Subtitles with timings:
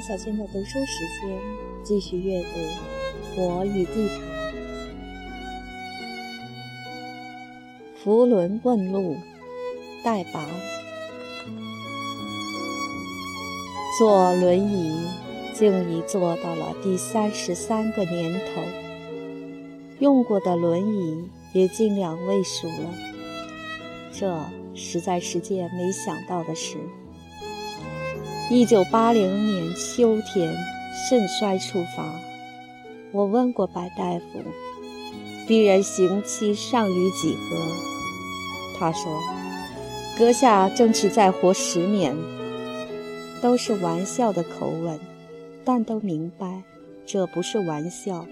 [0.00, 1.38] 小娟的读书时间，
[1.82, 2.48] 继续阅读
[3.42, 4.18] 《我与地毯》。
[7.96, 9.16] 福伦问路，
[10.04, 10.46] 代拔。
[13.98, 15.08] 坐轮椅，
[15.54, 18.62] 竟已坐到了第三十三个年头。
[19.98, 22.94] 用过的轮椅也近两位数了，
[24.12, 24.38] 这
[24.76, 26.76] 实在是件没想到的事。
[28.50, 30.56] 一九八零年秋天，
[31.06, 32.02] 肾衰处罚，
[33.12, 34.42] 我问过白大夫，
[35.46, 37.56] 病人刑期尚余几何？
[38.78, 39.20] 他说，
[40.16, 42.16] 阁下争取再活十年。
[43.42, 44.98] 都是玩笑的口吻，
[45.62, 46.62] 但都明白
[47.06, 48.26] 这不是玩笑。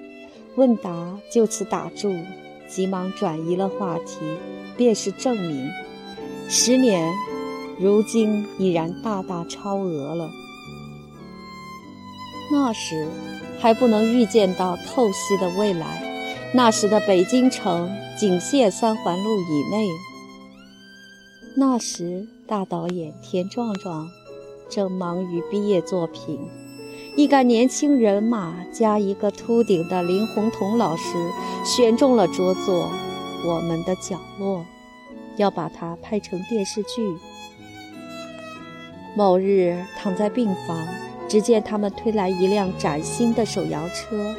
[0.56, 2.16] 问答就此打住，
[2.66, 4.16] 急忙转移了话题，
[4.78, 5.70] 便是证明，
[6.48, 7.12] 十年，
[7.78, 10.30] 如今已然大大超额了。
[12.50, 13.08] 那时
[13.58, 16.02] 还不能预见到透析的未来，
[16.54, 19.88] 那时的北京城仅限三环路以内。
[21.56, 24.08] 那时大导演田壮壮
[24.70, 26.38] 正忙于毕业作品。
[27.16, 31.12] 一干年轻人马加一个秃顶的林洪彤老师，
[31.64, 32.90] 选中了着作
[33.48, 34.58] 《我们的角落》，
[35.36, 37.16] 要把它拍成电视剧。
[39.16, 40.86] 某日躺在病房，
[41.26, 44.34] 只见他们推来一辆崭新的手摇车，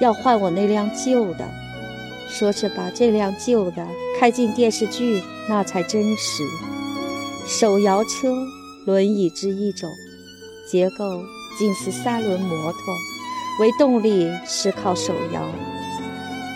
[0.00, 1.48] 要换我那辆旧的，
[2.28, 3.86] 说是把这辆旧的
[4.18, 6.42] 开进电视剧，那才真实。
[7.46, 8.34] 手摇车，
[8.84, 9.88] 轮椅之一种，
[10.70, 11.22] 结构。
[11.58, 12.94] 近似三轮摩托，
[13.60, 15.42] 为动力是靠手摇。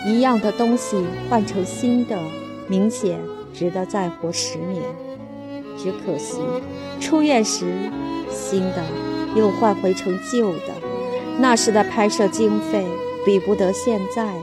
[0.07, 2.17] 一样的东西换成新的，
[2.67, 3.19] 明显
[3.53, 4.81] 值得再活十年。
[5.85, 6.39] 只可惜
[6.99, 7.91] 出院时，
[8.27, 8.83] 新的
[9.35, 10.73] 又换回成旧的。
[11.39, 12.83] 那时的拍摄经费
[13.23, 14.33] 比不得现在。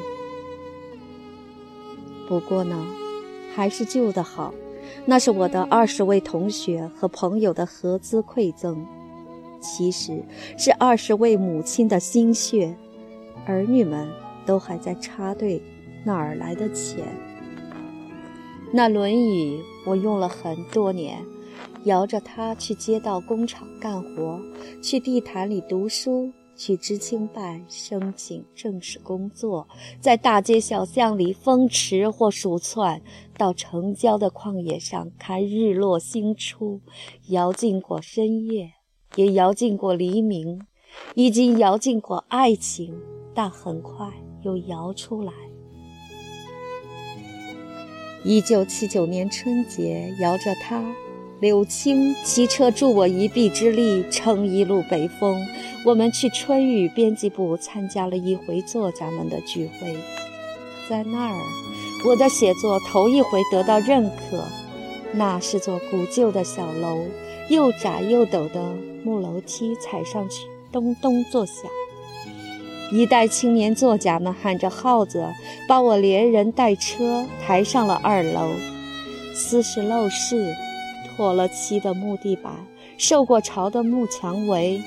[2.29, 2.87] 不过呢，
[3.57, 4.55] 还是旧的好。
[5.05, 8.87] 那是我的二十位同学和朋友的合资馈赠。
[9.61, 10.23] 其实
[10.57, 12.77] 是二十位母亲的心血，
[13.47, 14.09] 儿女们
[14.47, 15.61] 都还在插队，
[16.05, 17.05] 哪儿来的钱？
[18.73, 21.25] 那轮椅我用了很多年，
[21.85, 24.41] 摇着它去街道工厂干活，
[24.83, 29.67] 去地坛里读书，去知青办申请正式工作，
[30.01, 33.03] 在大街小巷里风驰或鼠窜，
[33.37, 36.81] 到城郊的旷野上看日落星出，
[37.29, 38.73] 摇进过深夜。
[39.17, 40.59] 也摇进过黎明，
[41.15, 42.99] 已经摇进过爱情，
[43.35, 44.11] 但很快
[44.41, 45.31] 又摇出来。
[48.25, 50.83] 一九七九年春节，摇着它，
[51.43, 55.45] 柳青骑车助我一臂之力，撑一路北风。
[55.85, 59.93] 我们去春雨编辑部参加了一回作家们的聚会，
[60.89, 61.37] 在那儿，
[62.07, 64.45] 我的写作头一回得到认可。
[65.15, 67.01] 那是座古旧的小楼。
[67.49, 68.63] 又窄又陡的
[69.05, 71.57] 木楼梯，踩上去咚咚作响。
[72.93, 75.27] 一代青年作家们喊着号子，
[75.69, 78.53] 把我连人带车抬上了二楼。
[79.35, 80.55] 斯是陋室，
[81.17, 82.53] 脱了漆的木地板，
[82.99, 84.83] 受过潮的木墙围，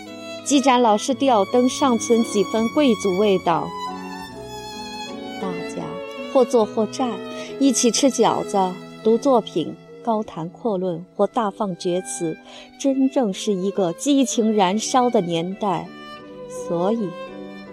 [0.46, 3.68] 几盏老式吊灯尚存几分贵族味道。
[5.42, 5.84] 大家
[6.34, 7.12] 或坐或站，
[7.60, 8.58] 一起吃饺子，
[9.04, 9.76] 读作品。
[10.04, 12.38] 高谈阔论或大放厥词，
[12.80, 15.88] 真正是一个激情燃烧的年代。
[16.48, 17.10] 所以，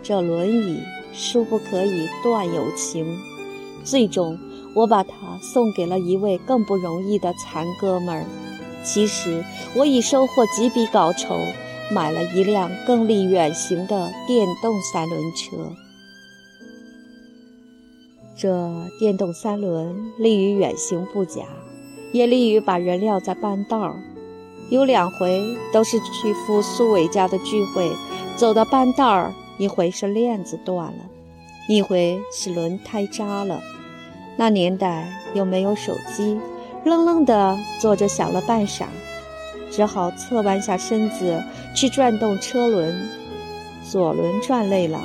[0.03, 0.79] 这轮椅
[1.13, 3.19] 殊不可以断有情。
[3.85, 4.39] 最终，
[4.75, 8.25] 我把它送给了一位更不容易的残哥们儿。
[8.85, 9.45] 其实，
[9.75, 11.39] 我已收获几笔稿酬，
[11.91, 15.57] 买了一辆更利远行的电动三轮车。
[18.37, 21.43] 这电动三轮利于远行不假。
[22.13, 23.97] 也利于把人撂在半道儿，
[24.69, 27.91] 有两回都是去赴苏伟家的聚会，
[28.37, 31.07] 走到半道儿，一回是链子断了，
[31.71, 33.63] 一回是轮胎扎了。
[34.37, 36.39] 那年代又没有手机，
[36.85, 38.87] 愣愣的坐着想了半晌，
[39.71, 41.43] 只好侧弯下身子
[41.75, 43.09] 去转动车轮，
[43.83, 45.01] 左轮转累了，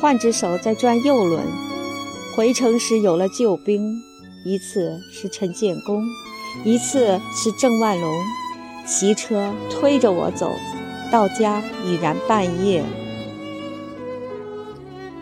[0.00, 1.44] 换只手再转右轮。
[2.36, 4.02] 回城时有了救兵，
[4.44, 6.02] 一次是陈建功。
[6.64, 8.12] 一次是郑万龙
[8.86, 10.50] 骑车推着我走，
[11.10, 12.84] 到家已然半夜。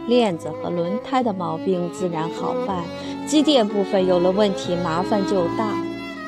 [0.08, 2.82] 链子和轮胎的毛病自然好办，
[3.30, 5.80] 机电部分有了问题，麻烦就大。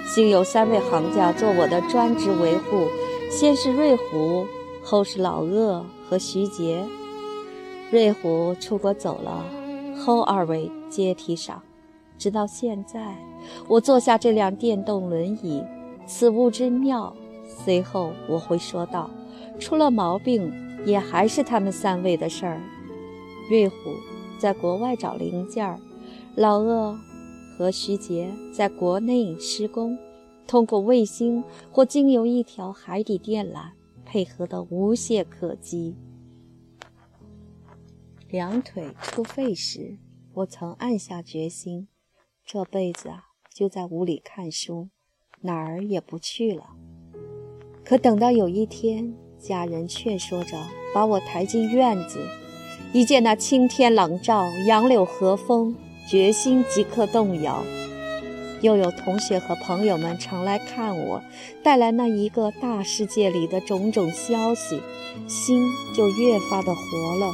[0.06, 2.86] 幸有三位行家做我的专职维护，
[3.28, 4.46] 先是瑞虎
[4.84, 6.80] 后是老鄂和徐杰。
[7.90, 9.44] 瑞虎出国走了，
[9.98, 11.60] 后二位接替上。
[12.16, 13.16] 直到现在，
[13.66, 15.60] 我坐下这辆电动轮椅，
[16.06, 17.12] 此物之妙。
[17.64, 19.10] 随后我会说道：
[19.58, 20.52] 出了毛病，
[20.86, 22.60] 也还是他们三位的事儿。
[23.50, 23.74] 瑞虎
[24.38, 25.80] 在国外找零件儿，
[26.34, 26.98] 老鄂
[27.58, 29.98] 和徐杰在国内施工，
[30.46, 33.72] 通过卫星或经由一条海底电缆，
[34.06, 35.94] 配合得无懈可击。
[38.30, 39.98] 两腿出废时，
[40.32, 41.88] 我曾暗下决心，
[42.46, 44.88] 这辈子啊，就在屋里看书，
[45.42, 46.70] 哪儿也不去了。
[47.84, 50.56] 可等到有一天，家人劝说着
[50.94, 52.26] 把我抬进院子，
[52.94, 55.76] 一见那青天朗照，杨柳和风，
[56.06, 57.62] 决心即刻动摇。
[58.60, 61.20] 又有同学和朋友们常来看我，
[61.64, 64.80] 带来那一个大世界里的种种消息，
[65.26, 67.32] 心就越发的活了。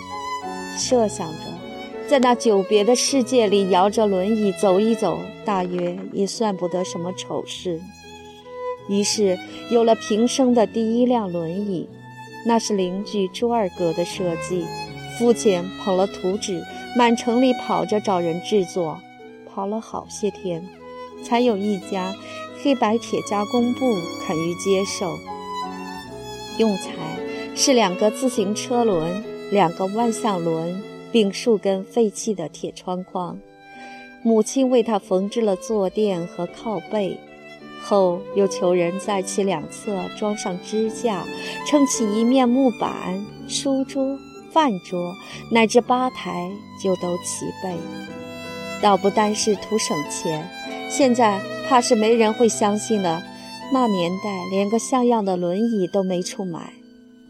[0.79, 7.81] 设想着，在那久别的世界里摇着轮椅走一走，大约也算不得什么丑事。
[8.89, 9.39] 于是
[9.71, 11.87] 有了平生的第一辆轮椅，
[12.47, 14.65] 那是邻居朱二哥的设计。
[15.19, 16.65] 父亲捧了图纸，
[16.99, 19.01] 满城里跑着找人制作，
[19.47, 20.67] 跑了好些天，
[21.23, 22.13] 才有一家
[22.61, 23.95] 黑白铁加工部
[24.27, 25.17] 肯于接受。
[26.59, 26.91] 用材
[27.55, 29.23] 是两个自行车轮、
[29.53, 33.39] 两个万向轮，并数根废弃的铁窗框。
[34.25, 37.17] 母亲为他缝制了坐垫和靠背。
[37.81, 41.25] 后又求人在其两侧装上支架，
[41.65, 44.19] 撑起一面木板，书桌、
[44.53, 45.15] 饭桌
[45.51, 46.51] 乃至吧台
[46.83, 47.77] 就都齐备。
[48.83, 50.49] 倒不单是图省钱，
[50.89, 53.23] 现在怕是没人会相信了。
[53.73, 56.73] 那年代连个像样的轮椅都没处买，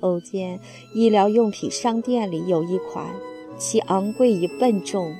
[0.00, 0.60] 偶见
[0.94, 3.06] 医疗用品商店里有一款，
[3.58, 5.14] 其昂贵与笨重，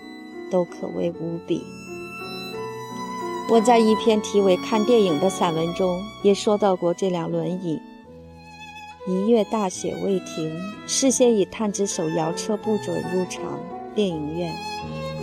[0.51, 1.63] 都可谓无比。
[3.51, 7.81] 我在一篇题为《看电影》的散文中也说到过这辆轮椅。
[9.09, 10.55] 一月大雪未停，
[10.87, 13.43] 事先已探知手摇车不准入场
[13.95, 14.55] 电影院，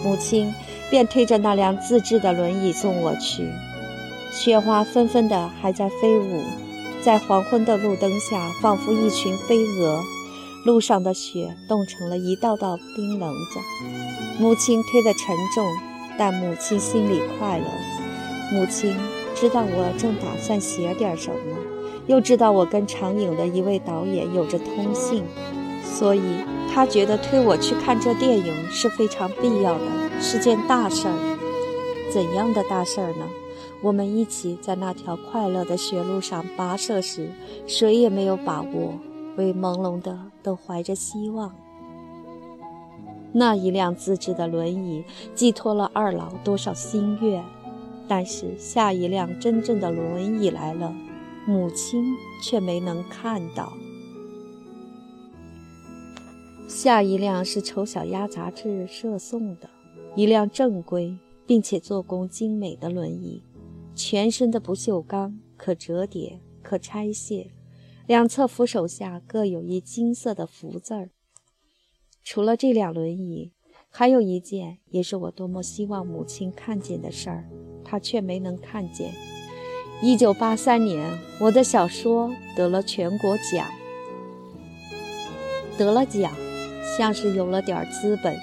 [0.04, 0.52] 母亲
[0.90, 3.48] 便推着那辆自制的轮椅送我去。
[4.32, 6.42] 雪花纷纷的还在飞舞，
[7.04, 10.02] 在黄昏的路灯下，仿佛一群飞蛾。
[10.66, 13.60] 路上的雪冻成了一道道冰棱子。
[14.40, 15.64] 母亲推得沉重，
[16.18, 17.66] 但母亲心里快乐。
[18.52, 18.96] 母亲
[19.36, 21.38] 知道我正打算写点什么，
[22.08, 25.24] 又知道我跟长影的一位导演有着通信，
[25.84, 26.22] 所以
[26.72, 29.86] 他觉得推我去看这电影是非常必要的，
[30.20, 32.12] 是件大事儿。
[32.12, 33.26] 怎样的大事儿呢？
[33.82, 37.30] 我们一起在那条快乐的雪路上跋涉时，
[37.68, 38.94] 谁也没有把握，
[39.36, 41.54] 为朦胧的都怀着希望。
[43.34, 45.04] 那一辆自制的轮椅
[45.34, 47.44] 寄托了二老多少心愿。
[48.08, 50.94] 但是下一辆真正的轮椅来了，
[51.48, 53.74] 母亲却没能看到。
[56.68, 59.70] 下一辆是《丑小鸭》杂志社送的
[60.16, 63.44] 一辆正规并且做工精美的轮椅，
[63.94, 67.52] 全身的不锈钢，可折叠、可拆卸，
[68.08, 71.12] 两侧扶手下各有一金色的福字儿。
[72.24, 73.54] 除了这辆轮椅，
[73.90, 77.48] 还有一件，也是我多么希望母亲看见的事儿。
[77.84, 79.35] 她却没能看见。
[80.08, 83.66] 一九八三年，我的小说得了全国奖，
[85.80, 86.32] 得了奖，
[86.96, 88.38] 像是有了点资本。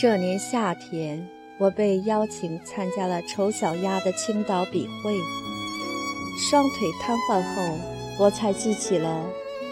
[0.00, 1.24] 这年夏天，
[1.58, 5.14] 我被邀请参加了丑小鸭的青岛笔会。
[6.50, 7.62] 双腿瘫痪后，
[8.18, 9.24] 我才记起了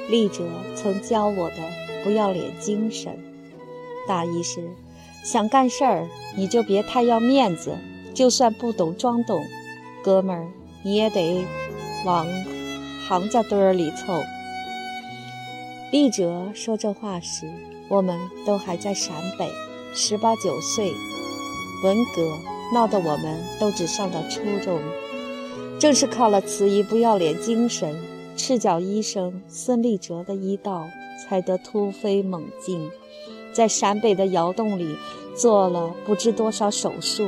[0.08, 0.44] 立哲
[0.76, 1.56] 曾教我的
[2.04, 3.18] 不要脸精神，
[4.06, 4.70] 大意是：
[5.24, 7.76] 想干事儿，你就别太要面子。
[8.14, 9.44] 就算不懂装懂，
[10.04, 10.46] 哥们儿，
[10.82, 11.44] 你也得
[12.04, 12.26] 往
[13.08, 14.22] 行家堆儿里凑。
[15.92, 17.50] 立哲说这话时，
[17.88, 19.50] 我们都还在陕北，
[19.94, 20.92] 十八九岁，
[21.82, 22.38] 文革
[22.72, 24.78] 闹得我们都只上到初中。
[25.78, 27.96] 正是靠了此一不要脸精神，
[28.37, 30.87] 赤脚医生孙立哲的医道
[31.25, 32.88] 才得突飞猛进，
[33.52, 34.94] 在陕北的窑洞里
[35.34, 37.26] 做了不知多少手术。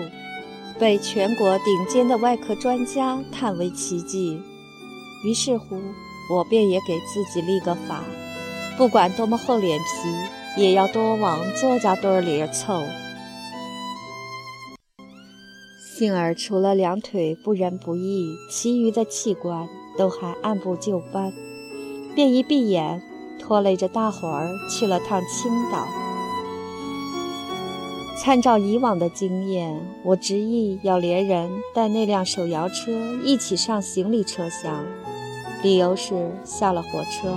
[0.79, 4.41] 被全国顶尖的外科专家叹为奇迹，
[5.25, 5.81] 于是乎，
[6.31, 8.03] 我便也给自己立个法：
[8.77, 12.83] 不管多么厚脸皮，也要多往作家堆里凑。
[15.97, 21.33] 幸而除了两腿不仁不义，其余的器官都还按部就班，
[22.15, 23.01] 便一闭眼，
[23.39, 25.87] 拖累着大伙儿去了趟青岛。
[28.23, 32.93] 参照以往的经验，我执意要连人带那辆手摇车
[33.25, 34.85] 一起上行李车厢，
[35.61, 37.35] 理由是下了火车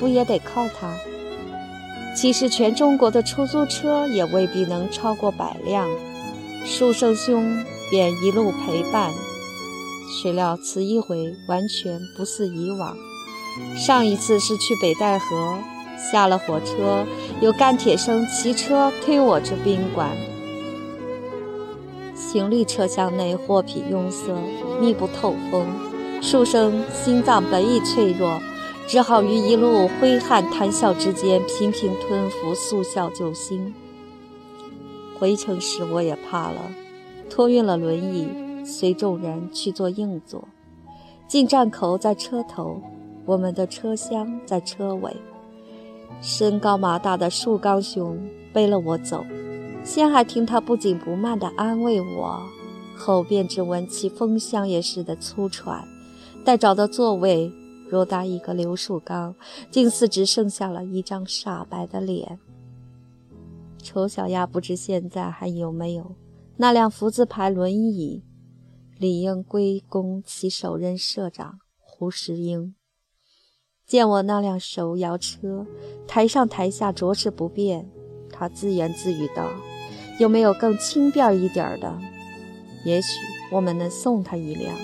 [0.00, 0.92] 不也得靠它。
[2.16, 5.88] 其实全中国的出租车也未必能超过百辆，
[6.64, 9.12] 书生兄便一路陪伴。
[10.20, 12.96] 谁料此一回完全不似以往，
[13.76, 15.58] 上一次是去北戴河。
[15.96, 17.06] 下了火车，
[17.40, 20.10] 有干铁生骑车推我至宾馆。
[22.14, 24.32] 行李车厢内货品拥塞，
[24.80, 25.66] 密不透风。
[26.20, 28.40] 书生心脏本已脆弱，
[28.86, 33.74] 只好于一路挥汗谈笑之间，频频吞服速效救心。
[35.18, 36.72] 回程时我也怕了，
[37.28, 38.26] 托运了轮椅，
[38.64, 40.48] 随众人去做硬座。
[41.28, 42.80] 进站口在车头，
[43.26, 45.14] 我们的车厢在车尾。
[46.20, 48.18] 身高马大的树刚兄
[48.52, 49.24] 背了我走，
[49.84, 52.42] 先还听他不紧不慢地安慰我，
[52.96, 55.86] 后便只闻其风香也似的粗喘。
[56.44, 57.52] 待找到座位，
[57.90, 59.34] 偌大一个刘树刚，
[59.70, 62.38] 竟似只剩下了一张煞白的脸。
[63.82, 66.16] 丑小鸭不知现在还有没有
[66.56, 68.22] 那辆福字牌轮椅，
[68.98, 72.74] 理应归功其首任社长胡石英。
[73.86, 75.66] 见我那辆手摇车，
[76.08, 77.86] 台上台下着实不便，
[78.32, 79.50] 他自言自语道
[80.18, 81.98] ：“有没有更轻便一点的？
[82.86, 83.08] 也许
[83.52, 84.74] 我们能送他一辆。”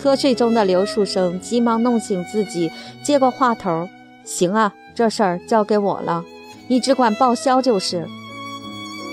[0.00, 2.70] 瞌睡中的刘树生急忙弄醒自己，
[3.04, 3.86] 接过话头
[4.24, 6.24] ：“行啊，这事儿交给我了，
[6.68, 8.08] 你只管报销就是。”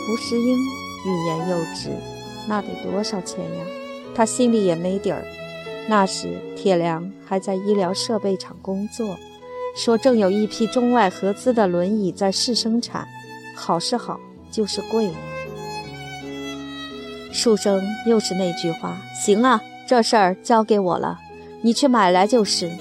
[0.07, 1.89] 吴石英欲言又止，
[2.47, 3.65] 那得多少钱呀？
[4.15, 5.25] 他心里也没底儿。
[5.87, 9.17] 那时，铁良还在医疗设备厂工作，
[9.75, 13.07] 说正有一批中外合资的轮椅在试生产，
[13.55, 15.11] 好是好，就是贵。
[17.31, 21.19] 树生又是那句话：“行啊，这事儿交给我了，
[21.61, 22.71] 你去买来就是。”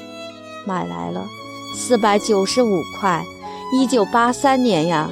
[0.65, 1.27] 买来了，
[1.75, 3.23] 四百九十五块，
[3.75, 5.11] 一九八三年呀。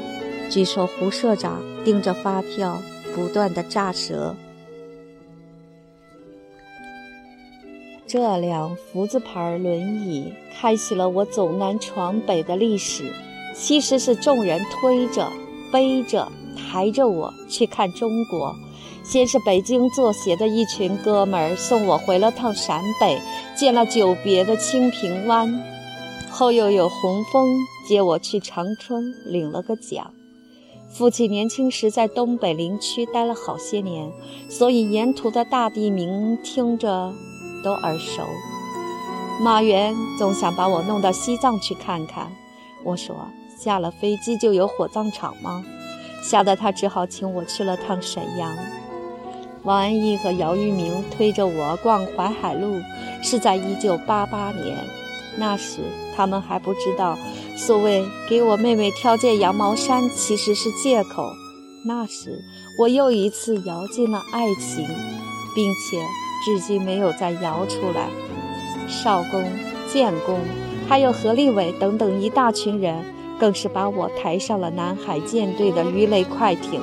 [0.49, 2.81] 据说胡社长盯着发票，
[3.15, 4.35] 不断的炸舌。
[8.13, 13.11] 这辆福字牌轮椅开启了我走南闯北的历史。
[13.55, 15.33] 其实是众人推着、
[15.73, 18.55] 背着、抬着我去看中国。
[19.03, 23.19] 先是北京作协的一群哥们儿送我回了趟陕北，
[23.57, 25.51] 见了久别的清平湾。
[26.31, 27.49] 后又有洪峰
[27.89, 30.13] 接我去长春，领了个奖。
[30.91, 34.13] 父亲年轻时在东北林区待了好些年，
[34.51, 37.15] 所以沿途的大地名听着。
[37.63, 38.23] 都耳熟，
[39.41, 42.31] 马原总想把我弄到西藏去看看。
[42.85, 43.29] 我说
[43.59, 45.65] 下了飞机就有火葬场吗？
[46.23, 48.57] 吓得他只好请我去了趟沈阳。
[49.65, 52.81] 王安忆和姚玉明推着我逛淮海路，
[53.23, 54.77] 是在1988年。
[55.37, 55.81] 那时
[56.15, 57.17] 他们还不知道，
[57.57, 61.33] 所谓给我妹妹挑件羊毛衫其实是借口。
[61.87, 62.45] 那时
[62.79, 64.87] 我又一次摇进了爱情，
[65.55, 66.05] 并且。
[66.45, 68.09] 至今没有再摇出来。
[68.89, 69.45] 少公、
[69.89, 70.39] 建公，
[70.89, 73.05] 还有何立伟等等一大群人，
[73.39, 76.81] 更是把我抬上了南海舰队的鱼雷快艇。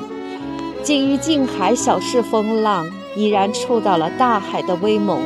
[0.81, 5.21] 近于近海小试风浪，已然触到了大海的威猛。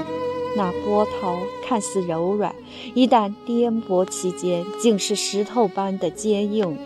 [0.55, 2.53] 那波涛看似柔软，
[2.93, 6.77] 一旦颠簸其间，竟是石头般的坚硬。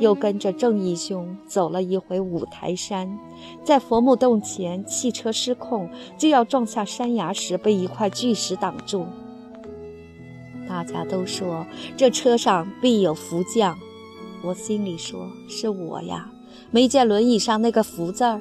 [0.00, 3.18] 又跟着正义兄走了一回五台山，
[3.62, 5.88] 在佛木洞前，汽车失控，
[6.18, 9.06] 就要撞下山崖时，被一块巨石挡住。
[10.66, 11.66] 大家都说
[11.96, 13.78] 这车上必有福将，
[14.42, 16.32] 我心里说是我呀，
[16.70, 18.40] 没见轮椅上那个福字儿。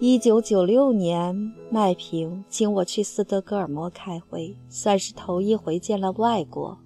[0.00, 6.78] 一九九六年，麦平请我去斯德哥尔摩开会，算是头一回见了外国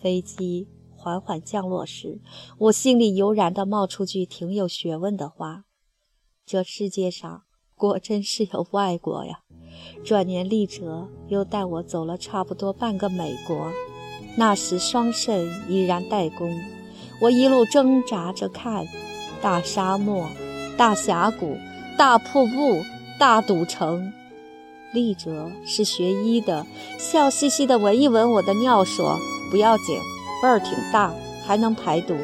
[0.00, 0.66] 飞机。
[1.02, 2.20] 缓缓降落时，
[2.58, 5.64] 我心里油然地冒出句挺有学问的话
[6.46, 7.42] ：“这世界上
[7.74, 9.40] 果真是有外国呀！”
[10.06, 13.72] 转年，立哲又带我走了差不多半个美国。
[14.36, 16.56] 那时双肾已然待工，
[17.20, 18.86] 我一路挣扎着看：
[19.42, 20.28] 大沙漠、
[20.78, 21.56] 大峡谷、
[21.98, 22.84] 大瀑布、
[23.18, 24.12] 大赌城。
[24.94, 26.64] 立哲是学医的，
[26.96, 29.18] 笑嘻嘻地闻一闻我的尿，说
[29.50, 29.98] ：“不要紧。”
[30.42, 31.12] 味儿挺大，
[31.46, 32.14] 还能排毒。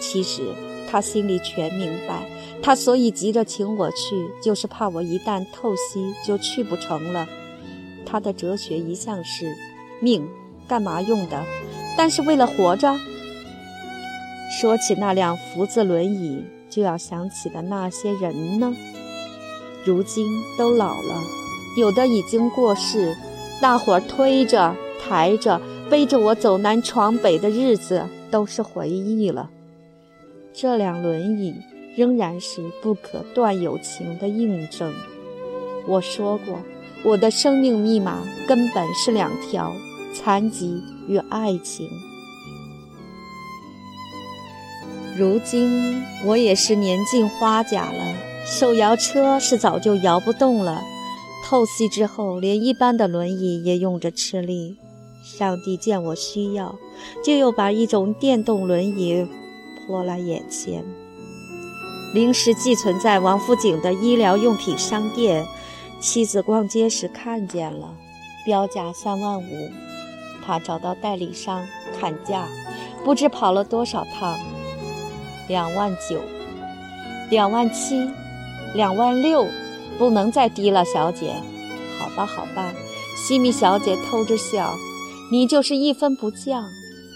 [0.00, 0.42] 其实
[0.90, 2.22] 他心里全明白，
[2.62, 7.26] 他所以急着请我去，就是怕我一旦透析就去不成了。
[8.06, 9.54] 他的哲学一向是：
[10.00, 10.28] 命
[10.66, 11.44] 干嘛用的？
[11.96, 12.96] 但是为了活着。
[14.60, 18.74] 说起那辆福字轮椅，就要想起的那些人呢？
[19.84, 20.26] 如今
[20.56, 21.22] 都老了，
[21.76, 23.14] 有的已经过世，
[23.60, 29.50] 大伙儿推着、抬着、背着我走南闯北的日子，都是回忆了。
[30.52, 31.54] 这辆轮椅
[31.96, 34.92] 仍然是不可断友情的印证。
[35.86, 36.60] 我说过，
[37.04, 39.72] 我的生命密码根本是两条：
[40.12, 41.88] 残疾与爱情。
[45.16, 48.14] 如今我也是年近花甲了，
[48.44, 50.82] 手摇车是早就摇不动了。
[51.44, 54.76] 透析之后，连一般的轮椅也用着吃力。
[55.36, 56.74] 上帝见我需要，
[57.22, 59.28] 就又把一种电动轮椅。
[59.86, 60.84] 过来眼前，
[62.14, 65.46] 临时寄存在王府井的医疗用品商店。
[66.00, 67.94] 妻子逛街时看见了，
[68.44, 69.70] 标价三万五。
[70.44, 71.66] 他找到代理商
[72.00, 72.48] 砍价，
[73.04, 74.38] 不知跑了多少趟，
[75.48, 76.20] 两万九，
[77.30, 78.08] 两万七，
[78.74, 79.46] 两万六，
[79.98, 81.34] 不能再低了，小姐。
[81.98, 82.72] 好吧，好吧，
[83.16, 84.72] 西米小姐偷着笑，
[85.30, 86.64] 你就是一分不降。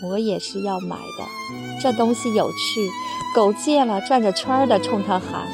[0.04, 2.90] 我也是要买的，这东西有趣。
[3.34, 5.46] 狗见了转着圈的冲他喊，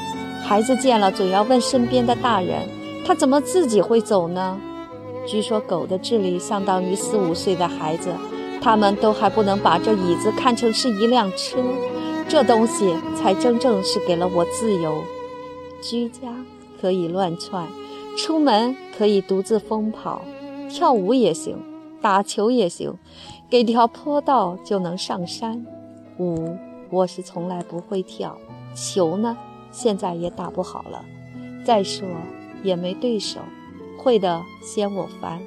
[0.43, 2.67] 孩子见了总要问身边的大人，
[3.05, 4.59] 他怎么自己会走呢？
[5.27, 8.11] 据说狗的智力相当于四五岁的孩子，
[8.61, 11.63] 他们都还不能把这椅子看成是一辆车。
[12.27, 15.05] 这东西才真正是给了我自由，
[15.83, 16.21] 居家
[16.81, 17.69] 可以乱窜，
[18.17, 20.23] 出门可以独自疯跑，
[20.71, 21.57] 跳舞也行，
[22.01, 22.95] 打球也行。
[23.51, 25.65] 给条坡道就能上山，
[26.19, 26.57] 舞
[26.91, 28.39] 我是从来不会跳，
[28.75, 29.37] 球呢
[29.71, 31.03] 现在也打不好了。
[31.65, 32.07] 再说
[32.63, 33.41] 也没对手，
[33.99, 35.41] 会的嫌我烦，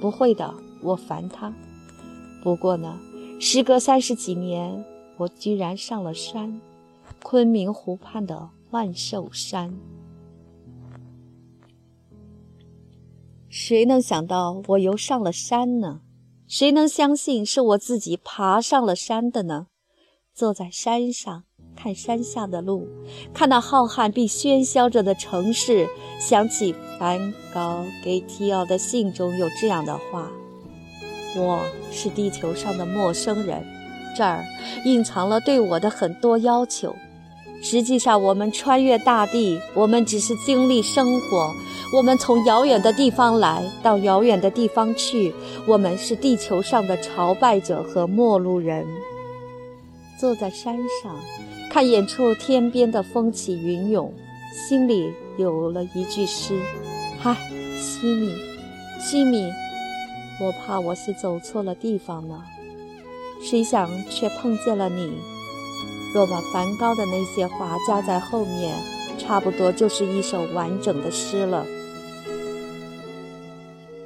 [0.00, 0.52] 不会的
[0.82, 1.52] 我烦他。
[2.42, 2.98] 不过呢，
[3.40, 4.84] 时隔三十几年，
[5.16, 6.60] 我居然上了山，
[7.22, 9.74] 昆明湖畔的万寿山。
[13.60, 16.02] 谁能想到我又上了山呢？
[16.46, 19.66] 谁能相信是我自己爬上了山的呢？
[20.32, 21.42] 坐在山上
[21.74, 22.86] 看山下的路，
[23.34, 25.88] 看那浩瀚并喧嚣着的城市，
[26.20, 30.30] 想起梵高给提奥的信中有这样的话
[31.36, 33.66] ：“我是地球上的陌生人，
[34.16, 34.44] 这儿
[34.84, 36.94] 隐藏了对我的很多要求。”
[37.60, 41.52] 实际上，我们穿越大地，我们只是经历生活。
[41.92, 45.34] 我们从遥远的地方来到遥远的地方去，
[45.66, 48.86] 我们是地球上的朝拜者和陌路人。
[50.20, 51.16] 坐在山上，
[51.70, 54.12] 看远处天边的风起云涌，
[54.68, 56.60] 心里有了一句诗：
[57.18, 57.34] 嗨，
[57.80, 58.34] 西米，
[59.00, 59.50] 西米，
[60.40, 62.42] 我怕我是走错了地方呢。
[63.40, 65.12] 谁想却碰见了你。
[66.14, 68.74] 若把梵高的那些画加在后面，
[69.18, 71.66] 差不多就是一首完整的诗了。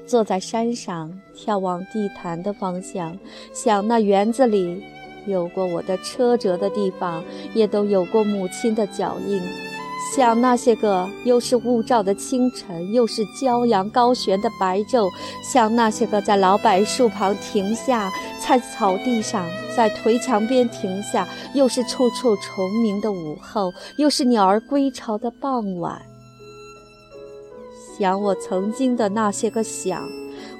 [0.06, 3.16] 坐在山上，眺望地坛的方向，
[3.54, 4.82] 想那园子里
[5.26, 9.40] 有过我的车辙的地方，也都有过母亲的脚印。
[10.10, 15.08] 想那些个又是雾罩的清晨，又是骄阳高悬的白昼；
[15.42, 26.02] 想那些个在老柏树旁停下，在草地上，在颓墙边停下，又是处处虫鸣的午后，又是鸟儿归巢的傍晚。
[27.98, 30.06] 想我曾经的那些个想，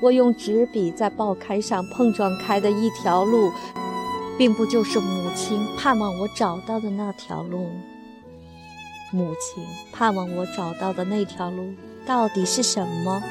[0.01, 3.51] 我用纸笔在报刊上碰撞开的一条路，
[4.39, 7.67] 并不就是母亲盼望我找到的那条路。
[9.15, 11.75] 母亲盼望我找到的那条路
[12.07, 13.23] 到底是什么？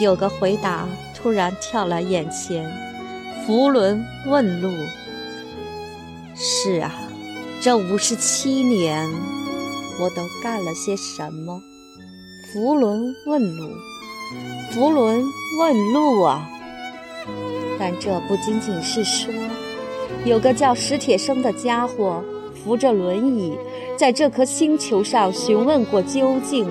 [0.00, 2.64] 有个回答突然跳来眼前：
[3.44, 4.70] 福伦问路。
[6.36, 6.94] 是啊，
[7.60, 9.10] 这五十七年，
[10.00, 11.60] 我都干了些什么？
[12.52, 13.74] 福伦问路，
[14.70, 15.24] 福伦
[15.58, 16.48] 问路啊！
[17.76, 19.34] 但这不仅仅是说，
[20.24, 22.22] 有个叫史铁生的家伙
[22.62, 23.58] 扶着轮椅。
[24.02, 26.66] 在这颗星球上询问过究竟，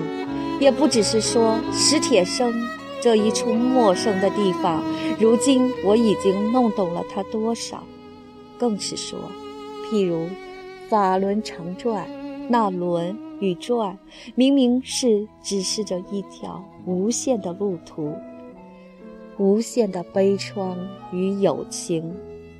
[0.60, 2.52] 也不只是说史铁生
[3.00, 4.84] 这一处陌生的地方，
[5.18, 7.82] 如今我已经弄懂了它多少。
[8.58, 9.18] 更是说，
[9.86, 10.28] 譬如
[10.90, 12.06] 法轮常转，
[12.50, 13.98] 那轮与转，
[14.34, 18.12] 明明是指示着一条无限的路途，
[19.38, 20.76] 无限的悲怆
[21.10, 22.14] 与友情，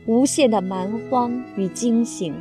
[0.07, 2.35] 无限的蛮荒与惊醒。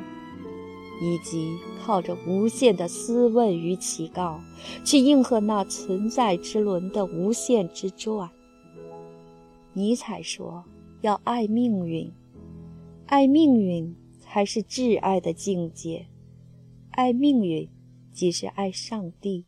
[1.02, 4.40] 以及靠着无限的思问与祈告，
[4.86, 8.30] 去应和那存在之轮的无限之转。
[9.74, 10.64] 尼采说
[11.02, 12.12] ：“要爱命运，
[13.08, 16.06] 爱命运才是挚爱的境界。
[16.92, 17.68] 爱命运，
[18.14, 19.46] 即是爱上帝。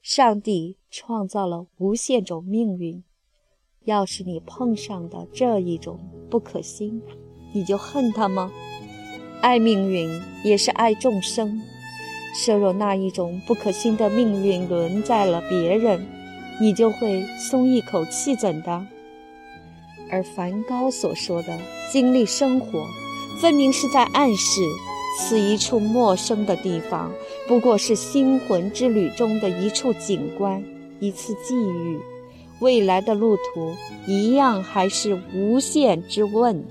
[0.00, 3.04] 上帝创造了无限种命运，
[3.84, 5.98] 要是你碰上的这一种
[6.30, 7.02] 不可心，
[7.52, 8.50] 你就恨他吗？
[9.40, 10.08] 爱命运
[10.42, 11.60] 也是爱众生。
[12.34, 16.06] 设若那一种不可信的命运轮在了别人，
[16.60, 18.86] 你就会松一口气，怎的？
[20.10, 21.58] 而梵高所说的
[21.90, 22.86] 经历生活，
[23.40, 24.60] 分明是在暗示，
[25.18, 27.12] 此一处陌生的地方，
[27.46, 30.62] 不过是心魂之旅中的一处景观，
[31.00, 31.98] 一次际遇，
[32.60, 33.74] 未来的路途
[34.06, 36.64] 一样还是无限之问。